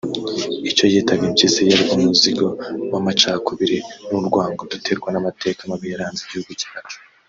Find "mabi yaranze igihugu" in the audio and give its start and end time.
5.69-6.53